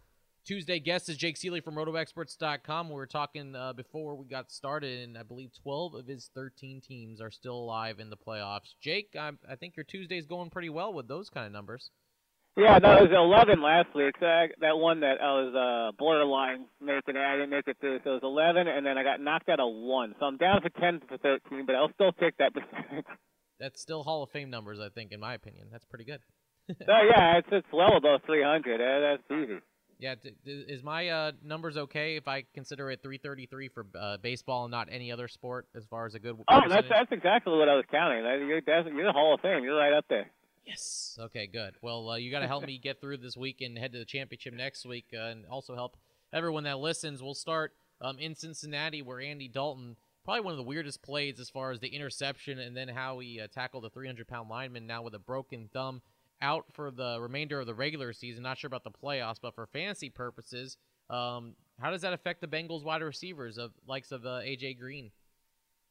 [0.44, 2.88] Tuesday guest is Jake Ciely from RotoExperts.com.
[2.88, 6.80] We were talking uh, before we got started, and I believe 12 of his 13
[6.80, 8.74] teams are still alive in the playoffs.
[8.80, 11.90] Jake, I, I think your Tuesday's going pretty well with those kind of numbers.
[12.56, 14.14] Yeah, that was 11 last week.
[14.18, 17.76] So I, that one that I was uh, borderline making it, I didn't make it
[17.80, 18.00] through.
[18.02, 20.14] So it was 11, and then I got knocked out of one.
[20.18, 23.04] So I'm down for 10 for 13, but I'll still take that percentage.
[23.60, 25.68] That's still Hall of Fame numbers, I think, in my opinion.
[25.70, 26.20] That's pretty good.
[26.68, 28.80] so yeah, it's it's well above 300.
[28.80, 29.58] Uh, that's easy.
[30.00, 34.16] Yeah, d- d- is my uh, numbers okay if I consider it 333 for uh,
[34.16, 36.36] baseball and not any other sport as far as a good?
[36.48, 38.24] Oh, that's that's exactly what I was counting.
[38.24, 39.62] You're you're the Hall of Fame.
[39.62, 40.30] You're right up there.
[40.66, 41.18] Yes.
[41.20, 41.74] Okay, good.
[41.82, 44.04] Well, uh, you got to help me get through this week and head to the
[44.04, 45.96] championship next week, uh, and also help
[46.32, 47.22] everyone that listens.
[47.22, 51.50] We'll start um, in Cincinnati, where Andy Dalton, probably one of the weirdest plays as
[51.50, 55.02] far as the interception and then how he uh, tackled the 300 pound lineman now
[55.02, 56.02] with a broken thumb
[56.42, 58.42] out for the remainder of the regular season.
[58.42, 60.76] Not sure about the playoffs, but for fantasy purposes,
[61.08, 65.10] um, how does that affect the Bengals wide receivers of likes of uh, AJ Green?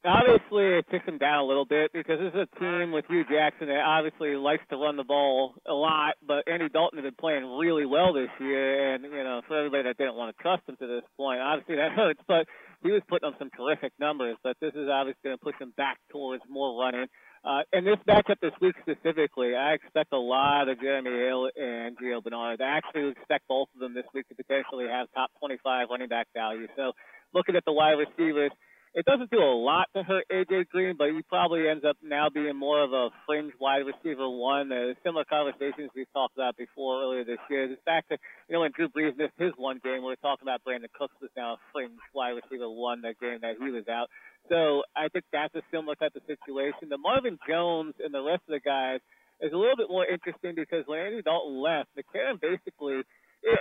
[0.05, 3.25] Obviously, it ticks them down a little bit because this is a team with Hue
[3.27, 6.15] Jackson that obviously likes to run the ball a lot.
[6.25, 9.83] But Andy Dalton has been playing really well this year, and you know, for everybody
[9.83, 12.21] that didn't want to trust him to this point, obviously that hurts.
[12.29, 12.47] But
[12.81, 14.37] he was putting up some terrific numbers.
[14.41, 17.07] But this is obviously going to push him back towards more running.
[17.43, 21.97] Uh, in this matchup this week specifically, I expect a lot of Jeremy Hill and
[21.97, 22.61] Gio Bernard.
[22.61, 26.27] I actually expect both of them this week to potentially have top 25 running back
[26.33, 26.67] value.
[26.75, 26.91] So
[27.33, 28.51] looking at the wide receivers,
[28.93, 32.27] it doesn't do a lot to hurt AJ Green, but he probably ends up now
[32.33, 34.71] being more of a fringe wide receiver one.
[34.71, 37.67] Uh, similar conversations we've talked about before earlier this year.
[37.67, 40.43] The fact that you know when Drew Brees missed his one game, we are talking
[40.43, 43.87] about Brandin Cooks was now a fringe wide receiver one that game that he was
[43.87, 44.09] out.
[44.49, 46.89] So I think that's a similar type of situation.
[46.89, 48.99] The Marvin Jones and the rest of the guys
[49.41, 53.05] is a little bit more interesting because when Andy Dalton left, McCarron basically
[53.41, 53.59] it,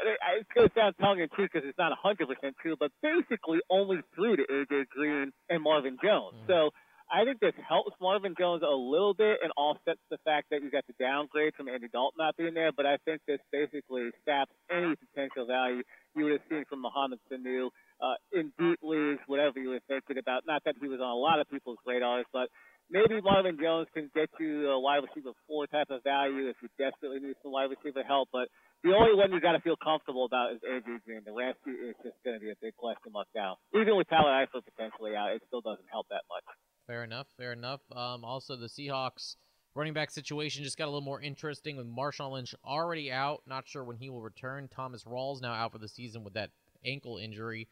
[0.55, 2.27] going to sound tongue in cheek because it's not 100%
[2.61, 6.35] true, but basically only threw to AJ Green and Marvin Jones.
[6.42, 6.51] Mm-hmm.
[6.51, 6.70] So
[7.11, 10.70] I think this helps Marvin Jones a little bit and offsets the fact that you
[10.70, 12.72] got the downgrade from Andy Dalton not being there.
[12.72, 15.83] But I think this basically saps any potential value
[16.14, 20.18] you would have seen from Mohamed Sanu uh, in deep leagues, whatever you were thinking
[20.18, 20.46] about.
[20.46, 22.48] Not that he was on a lot of people's radars, but
[22.90, 26.68] maybe Marvin Jones can get you a wide receiver four type of value if you
[26.78, 28.28] desperately need some wide receiver help.
[28.32, 28.48] But
[28.84, 31.22] the only one you got to feel comfortable about is Andrew Green.
[31.24, 33.56] The rest is just going to be a big question mark now.
[33.74, 36.44] Even with Tyler Eifert potentially out, it still doesn't help that much.
[36.87, 37.26] Fair enough.
[37.37, 37.80] Fair enough.
[37.94, 39.37] Um, also, the Seahawks
[39.74, 43.42] running back situation just got a little more interesting with Marshawn Lynch already out.
[43.46, 44.68] Not sure when he will return.
[44.68, 46.50] Thomas Rawls now out for the season with that
[46.87, 47.68] ankle injury.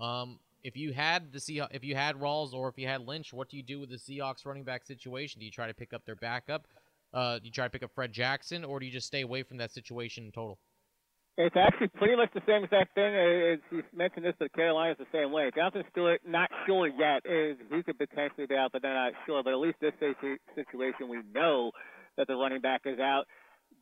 [0.00, 3.32] Um, if you had the Seahawks, if you had Rawls or if you had Lynch,
[3.32, 5.40] what do you do with the Seahawks running back situation?
[5.40, 6.66] Do you try to pick up their backup?
[7.12, 9.42] Uh, do you try to pick up Fred Jackson, or do you just stay away
[9.42, 10.58] from that situation in total?
[11.36, 13.14] It's actually pretty much the same exact thing.
[13.14, 15.50] As you mentioned this, but Carolina's the same way.
[15.54, 17.24] Jonathan Stewart, not sure yet.
[17.24, 19.42] Is he could potentially be out, but they're not sure.
[19.42, 19.94] But at least this
[20.54, 21.72] situation, we know
[22.16, 23.24] that the running back is out.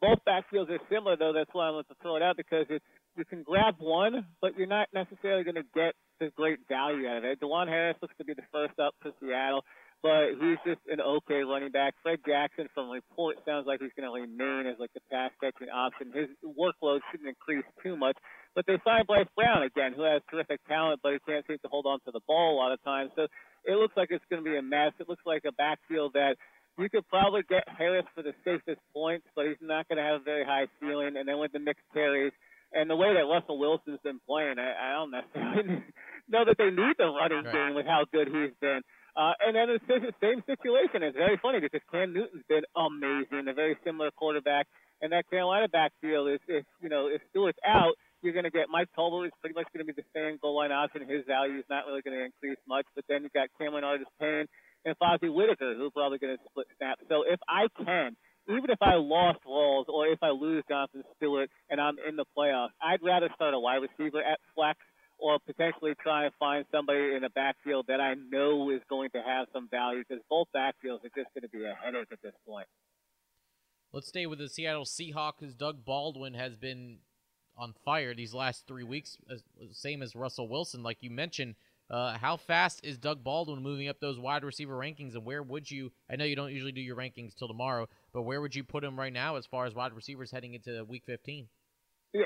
[0.00, 1.32] Both backfields are similar, though.
[1.32, 2.84] That's why I want to throw it out because it's
[3.16, 7.18] you can grab one, but you're not necessarily going to get the great value out
[7.18, 7.40] of it.
[7.40, 9.62] DuJuan Harris looks to be the first up for Seattle
[10.02, 11.94] but he's just an okay running back.
[12.02, 15.70] Fred Jackson, from reports, sounds like he's going to remain as like the pass catching
[15.74, 16.12] option.
[16.14, 18.16] His workload shouldn't increase too much.
[18.54, 21.68] But they signed Bryce Brown again, who has terrific talent, but he can't seem to
[21.68, 23.10] hold on to the ball a lot of times.
[23.16, 23.26] So
[23.66, 24.94] it looks like it's going to be a mess.
[24.98, 26.36] It looks like a backfield that
[26.78, 30.22] you could probably get Harris for the safest points, but he's not going to have
[30.22, 31.18] a very high ceiling.
[31.18, 32.32] And then with the mixed carries,
[32.72, 35.84] and the way that Russell Wilson's been playing, I, I don't necessarily
[36.28, 37.52] know that they need the running right.
[37.52, 38.82] game with how good he's been.
[39.16, 41.02] Uh, and then it's the same situation.
[41.02, 44.68] It's very funny because Cam Newton's been amazing, a very similar quarterback.
[45.00, 48.66] And that Carolina backfield is, if you know, if Stewart's out, you're going to get
[48.70, 51.02] Mike Tolbert is pretty much going to be the same goal line option.
[51.06, 52.86] His value is not really going to increase much.
[52.94, 54.46] But then you've got Cameron Artis Payne
[54.84, 57.02] and Fozzy Whittaker, who's probably going to split snaps.
[57.08, 58.14] So if I can,
[58.48, 62.24] even if I lost Rawls or if I lose Jonathan Stewart and I'm in the
[62.36, 64.78] playoffs, I'd rather start a wide receiver at flex
[65.18, 69.18] or potentially try and find somebody in a backfield that I know is going to
[69.18, 72.34] have some value because both backfields are just going to be a headache at this
[72.46, 72.66] point.
[73.92, 75.42] Let's stay with the Seattle Seahawks.
[75.42, 76.98] As Doug Baldwin has been
[77.56, 81.56] on fire these last three weeks, as, same as Russell Wilson, like you mentioned.
[81.90, 85.70] Uh, how fast is Doug Baldwin moving up those wide receiver rankings, and where would
[85.70, 85.90] you?
[86.10, 88.84] I know you don't usually do your rankings till tomorrow, but where would you put
[88.84, 91.48] him right now as far as wide receivers heading into Week 15?
[92.14, 92.24] Yeah,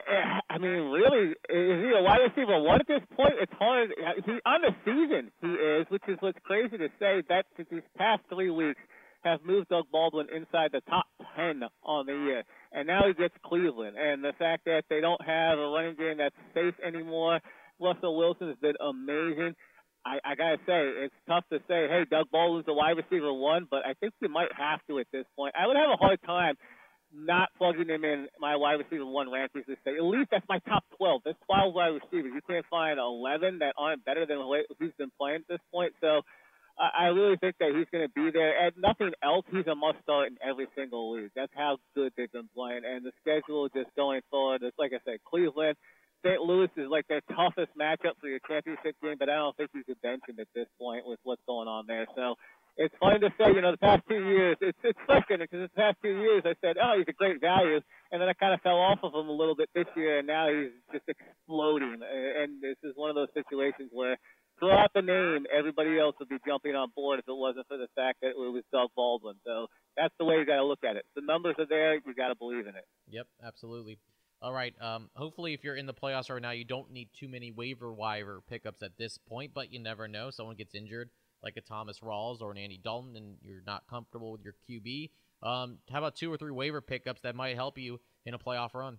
[0.48, 3.34] I mean, really, is he a wide receiver one at this point?
[3.40, 3.90] It's hard.
[4.24, 7.22] He on the season he is, which is what's crazy to say.
[7.28, 8.80] That these past three weeks
[9.24, 13.34] have moved Doug Baldwin inside the top ten on the year, and now he gets
[13.44, 13.96] Cleveland.
[13.98, 17.40] And the fact that they don't have a running game that's safe anymore.
[17.82, 19.54] Russell Wilson has been amazing.
[20.04, 23.68] I, I gotta say, it's tough to say, hey, Doug Baldwin's a wide receiver one,
[23.70, 25.54] but I think you might have to at this point.
[25.58, 26.56] I would have a hard time
[27.14, 29.96] not plugging him in my wide receiver one rankings this day.
[29.96, 31.22] At least that's my top 12.
[31.24, 32.32] There's 12 wide receivers.
[32.34, 34.38] You can't find 11 that aren't better than
[34.78, 35.92] who's been playing at this point.
[36.00, 36.22] So
[36.78, 38.56] I really think that he's going to be there.
[38.64, 41.30] And nothing else, he's a must start in every single league.
[41.36, 42.82] That's how good they've been playing.
[42.86, 45.76] And the schedule just going forward, it's like I said, Cleveland.
[46.24, 46.40] St.
[46.40, 49.84] Louis is like their toughest matchup for your championship game, but I don't think you
[49.84, 52.06] could bench him at this point with what's going on there.
[52.14, 52.36] So
[52.76, 55.76] it's funny to say, you know, the past two years, it's it's frustrating because the
[55.76, 57.80] past two years I said, oh, he's a great value,
[58.10, 60.26] and then I kind of fell off of him a little bit this year, and
[60.26, 62.00] now he's just exploding.
[62.00, 64.16] And this is one of those situations where
[64.58, 67.76] throw out the name, everybody else would be jumping on board if it wasn't for
[67.76, 69.34] the fact that it was Doug Baldwin.
[69.44, 71.04] So that's the way you got to look at it.
[71.16, 72.86] The numbers are there, you got to believe in it.
[73.10, 73.98] Yep, absolutely.
[74.42, 74.74] All right.
[74.82, 77.92] Um, hopefully, if you're in the playoffs right now, you don't need too many waiver
[77.92, 80.30] wire pickups at this point, but you never know.
[80.30, 81.10] Someone gets injured
[81.42, 85.10] like a Thomas Rawls or an Andy Dalton and you're not comfortable with your QB,
[85.42, 88.74] um, how about two or three waiver pickups that might help you in a playoff
[88.74, 88.98] run?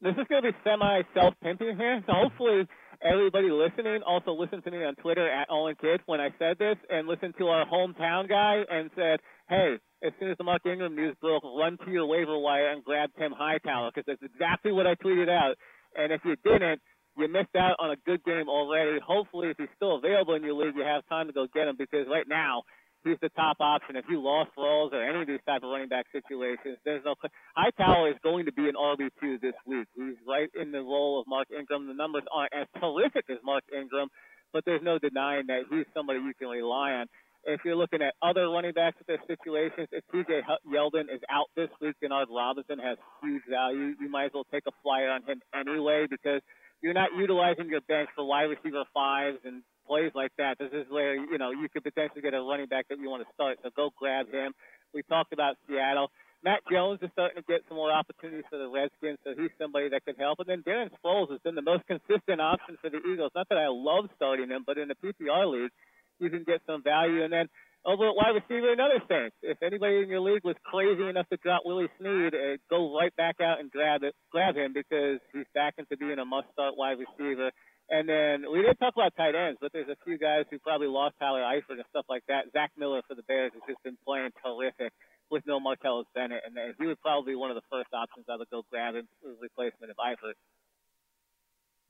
[0.00, 2.66] This is going to be semi self pimping here, so hopefully
[3.02, 6.76] everybody listening also listened to me on Twitter at Owen Kidd when I said this,
[6.90, 10.94] and listened to our hometown guy and said, "Hey, as soon as the Mark Ingram
[10.94, 14.86] news broke, run to your waiver wire and grab Tim Hightower because that's exactly what
[14.86, 15.56] I tweeted out.
[15.96, 16.80] And if you didn't,
[17.16, 19.00] you missed out on a good game already.
[19.00, 21.76] Hopefully, if he's still available in your league, you have time to go get him
[21.78, 22.62] because right now
[23.04, 23.96] he's the top option.
[23.96, 27.14] If you lost Rawls or any of these type of running back situations, there's no.
[27.56, 29.88] Hightower is going to be an RB two this week.
[29.96, 31.86] He's right in the role of Mark Ingram.
[31.86, 34.08] The numbers aren't as terrific as Mark Ingram,
[34.52, 37.06] but there's no denying that he's somebody you can rely on.
[37.46, 41.46] If you're looking at other running backs with their situations, if TJ Yeldon is out
[41.54, 43.94] this week, Denard Robinson has huge value.
[44.00, 46.42] You might as well take a flyer on him anyway because
[46.82, 50.58] you're not utilizing your bench for wide receiver fives and plays like that.
[50.58, 53.22] This is where you know you could potentially get a running back that you want
[53.22, 53.58] to start.
[53.62, 54.52] So go grab him.
[54.92, 56.10] We talked about Seattle.
[56.42, 59.88] Matt Jones is starting to get some more opportunities for the Redskins, so he's somebody
[59.88, 60.38] that could help.
[60.38, 63.32] And then Darren Sproles has been the most consistent option for the Eagles.
[63.34, 65.72] Not that I love starting him, but in the PPR league,
[66.18, 67.24] you can get some value.
[67.24, 67.46] And then
[67.86, 69.30] over at wide receiver, another thing.
[69.42, 73.14] If anybody in your league was crazy enough to drop Willie Snead, uh, go right
[73.16, 76.98] back out and grab it, grab him because he's back into being a must-start wide
[76.98, 77.50] receiver.
[77.88, 80.88] And then we didn't talk about tight ends, but there's a few guys who probably
[80.88, 82.50] lost Tyler Eifert and stuff like that.
[82.52, 84.90] Zach Miller for the Bears has just been playing terrific
[85.30, 88.36] with no Martellus Bennett, and he was probably be one of the first options I
[88.36, 89.06] would go grab in
[89.40, 90.34] replacement of Eifert.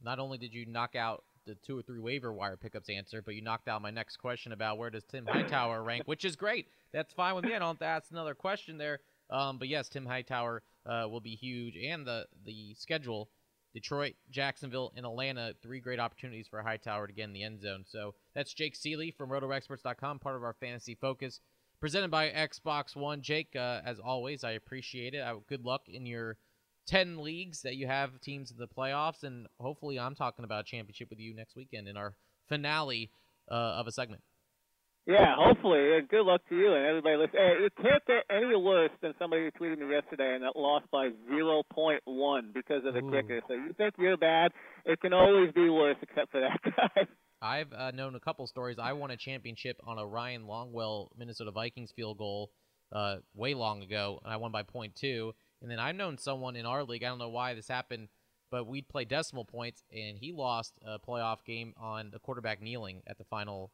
[0.03, 3.35] Not only did you knock out the two or three waiver wire pickups answer, but
[3.35, 6.67] you knocked out my next question about where does Tim Hightower rank, which is great.
[6.93, 7.55] That's fine with me.
[7.55, 9.01] I don't have to ask another question there.
[9.31, 13.29] Um, but yes, Tim Hightower uh, will be huge, and the the schedule:
[13.75, 15.55] Detroit, Jacksonville, and Atlanta.
[15.63, 17.85] Three great opportunities for Hightower to get in the end zone.
[17.87, 21.41] So that's Jake Ciely from RotoExperts.com, part of our fantasy focus,
[21.81, 23.23] presented by Xbox One.
[23.23, 25.23] Jake, uh, as always, I appreciate it.
[25.23, 26.37] I, good luck in your
[26.87, 30.65] 10 leagues that you have teams in the playoffs, and hopefully I'm talking about a
[30.65, 32.15] championship with you next weekend in our
[32.49, 33.11] finale
[33.51, 34.23] uh, of a segment.
[35.07, 36.01] Yeah, hopefully.
[36.11, 37.43] Good luck to you and everybody listening.
[37.43, 40.87] Hey, it can't get any worse than somebody who tweeted me yesterday and that lost
[40.91, 43.11] by 0.1 because of the Ooh.
[43.13, 43.41] kicker.
[43.47, 44.51] So you think you're bad,
[44.85, 47.07] it can always be worse except for that guy.
[47.41, 48.79] I've uh, known a couple stories.
[48.83, 52.51] I won a championship on a Ryan Longwell Minnesota Vikings field goal
[52.91, 55.35] uh, way long ago, and I won by point two.
[55.67, 58.07] And then I've known someone in our league, I don't know why this happened,
[58.53, 63.03] but we'd play decimal points, and he lost a playoff game on the quarterback kneeling
[63.09, 63.73] at the final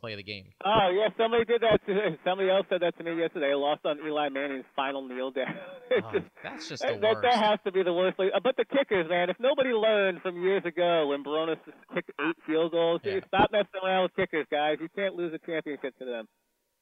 [0.00, 0.52] play of the game.
[0.64, 1.80] Oh, yeah, somebody did that.
[1.88, 3.50] To, somebody else said that to me yesterday.
[3.50, 5.56] I lost on Eli Manning's final kneel down.
[5.90, 7.22] oh, just, that's just the that, worst.
[7.22, 8.16] That has to be the worst.
[8.16, 11.58] But the kickers, man, if nobody learned from years ago when Bironas
[11.92, 13.18] kicked eight field goals, yeah.
[13.26, 14.76] stop messing around with kickers, guys.
[14.80, 16.28] You can't lose a championship to them.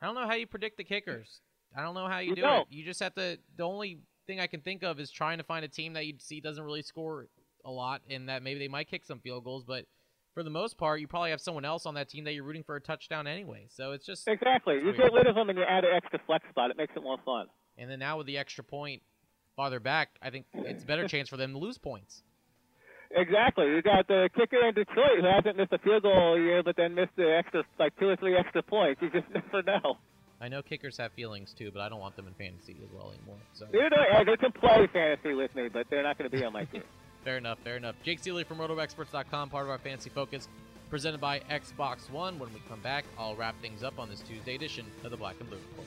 [0.03, 1.41] I don't know how you predict the kickers.
[1.75, 2.69] I don't know how you, you do don't.
[2.69, 2.77] it.
[2.77, 3.39] You just have to.
[3.57, 6.15] The only thing I can think of is trying to find a team that you
[6.19, 7.27] see doesn't really score
[7.65, 9.87] a lot, and that maybe they might kick some field goals, but
[10.35, 12.63] for the most part, you probably have someone else on that team that you're rooting
[12.65, 13.67] for a touchdown anyway.
[13.69, 14.77] So it's just exactly.
[14.77, 16.71] You get rid of them and you add an extra flex spot.
[16.71, 17.47] It makes it more fun.
[17.77, 19.03] And then now with the extra point
[19.57, 22.23] farther back, I think it's a better chance for them to lose points.
[23.15, 23.67] Exactly.
[23.67, 26.77] You got the kicker in Detroit who hasn't missed a field goal all year, but
[26.77, 29.03] then missed the extra like two or three extra points.
[29.03, 29.99] You just never know.
[30.43, 33.13] I know kickers have feelings too, but I don't want them in fantasy as well
[33.17, 33.37] anymore.
[33.55, 36.45] So they, uh, they can play fantasy with me, but they're not going to be
[36.45, 36.83] on my team.
[37.25, 37.95] fair enough, fair enough.
[38.03, 40.49] Jake Ciely from RotoExperts.com, part of our fantasy focus,
[40.91, 42.41] presented by Xbox One.
[42.41, 45.37] When we come back, I'll wrap things up on this Tuesday edition of the Black
[45.39, 45.87] and Blue Report.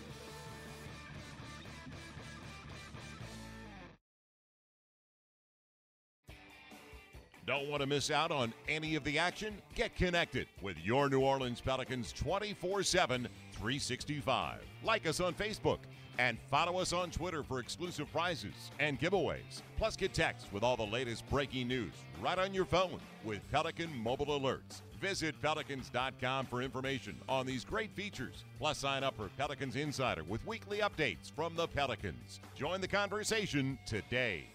[7.45, 9.53] Don't want to miss out on any of the action?
[9.75, 14.59] Get connected with your New Orleans Pelicans 24 7, 365.
[14.83, 15.79] Like us on Facebook
[16.17, 19.61] and follow us on Twitter for exclusive prizes and giveaways.
[19.77, 23.95] Plus, get text with all the latest breaking news right on your phone with Pelican
[23.95, 24.81] Mobile Alerts.
[25.01, 28.45] Visit Pelicans.com for information on these great features.
[28.57, 32.39] Plus, sign up for Pelicans Insider with weekly updates from the Pelicans.
[32.55, 34.54] Join the conversation today.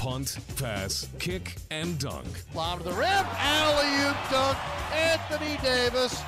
[0.00, 2.26] punt, pass, kick, and dunk.
[2.54, 4.56] Lob to the rim, alley oop dunk,
[4.94, 6.22] Anthony Davis.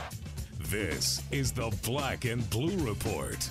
[0.68, 3.48] This is the Black and Blue Report.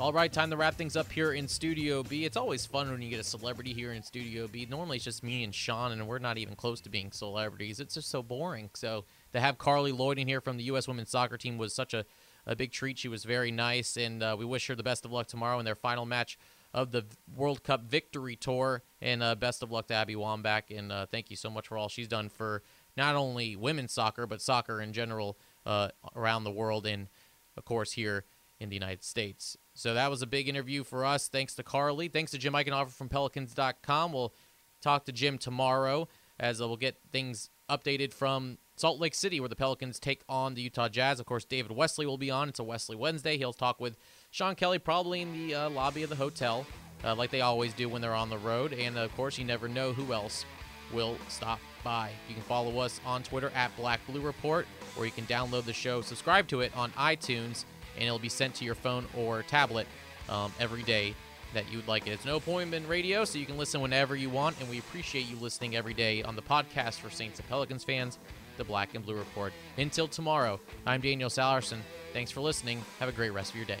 [0.00, 2.24] All right, time to wrap things up here in Studio B.
[2.24, 4.66] It's always fun when you get a celebrity here in Studio B.
[4.70, 7.80] Normally it's just me and Sean, and we're not even close to being celebrities.
[7.80, 8.70] It's just so boring.
[8.72, 10.88] So to have Carli Lloyd in here from the U.S.
[10.88, 12.06] women's soccer team was such a,
[12.46, 12.98] a big treat.
[12.98, 15.66] She was very nice, and uh, we wish her the best of luck tomorrow in
[15.66, 16.38] their final match
[16.74, 17.04] of the
[17.34, 18.82] World Cup Victory Tour.
[19.00, 20.76] And uh, best of luck to Abby Wambach.
[20.76, 22.62] And uh, thank you so much for all she's done for
[22.96, 27.08] not only women's soccer, but soccer in general uh, around the world and,
[27.56, 28.24] of course, here
[28.58, 29.56] in the United States.
[29.74, 31.28] So that was a big interview for us.
[31.28, 32.10] Thanks to Carli.
[32.10, 34.12] Thanks to Jim Eichenhofer from Pelicans.com.
[34.12, 34.32] We'll
[34.80, 36.08] talk to Jim tomorrow
[36.38, 40.54] as uh, we'll get things updated from Salt Lake City, where the Pelicans take on
[40.54, 41.18] the Utah Jazz.
[41.18, 42.48] Of course, David Wesley will be on.
[42.48, 43.38] It's a Wesley Wednesday.
[43.38, 43.96] He'll talk with
[44.36, 46.66] Sean Kelly probably in the uh, lobby of the hotel
[47.02, 48.74] uh, like they always do when they're on the road.
[48.74, 50.44] And of course, you never know who else
[50.92, 52.10] will stop by.
[52.28, 54.66] You can follow us on Twitter at Black Blue Report,
[54.98, 57.64] or you can download the show, subscribe to it on iTunes,
[57.94, 59.86] and it'll be sent to your phone or tablet
[60.28, 61.14] um, every day
[61.54, 62.10] that you would like it.
[62.10, 65.36] It's no appointment radio, so you can listen whenever you want, and we appreciate you
[65.36, 68.18] listening every day on the podcast for Saints and Pelicans fans,
[68.58, 69.54] the Black and Blue Report.
[69.78, 71.78] Until tomorrow, I'm Daniel Salerson.
[72.12, 72.82] Thanks for listening.
[73.00, 73.80] Have a great rest of your day.